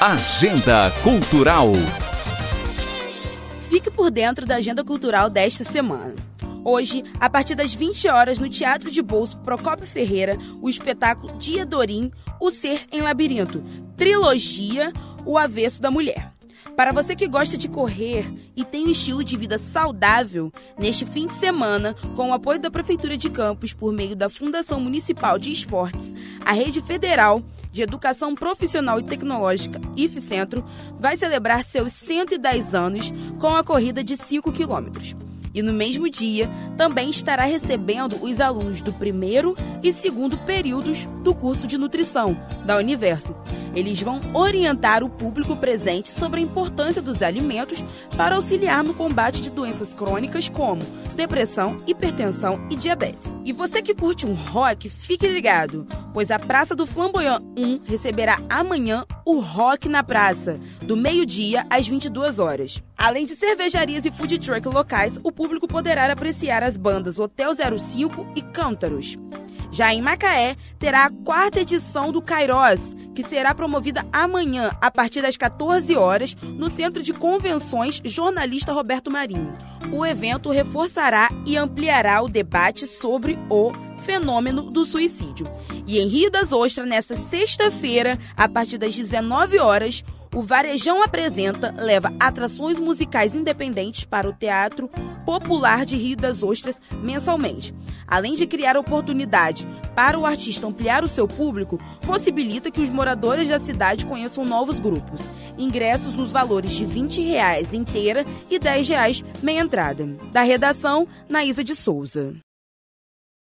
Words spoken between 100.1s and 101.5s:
o artista ampliar o seu